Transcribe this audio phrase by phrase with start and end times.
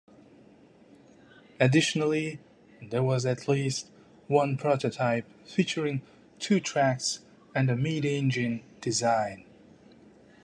[1.59, 2.39] Additionally
[2.81, 3.91] there was at least
[4.25, 6.01] one prototype featuring
[6.39, 7.19] two tracks
[7.53, 9.45] and a mid-engine design.